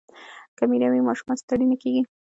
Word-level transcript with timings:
که 0.57 0.63
مینه 0.69 0.87
وي 0.91 1.01
ماشومان 1.07 1.37
ستړي 1.43 1.65
نه 1.71 1.75
کېږي. 1.81 2.01